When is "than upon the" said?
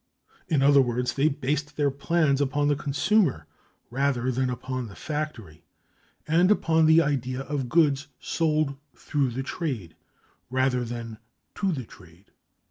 4.31-4.95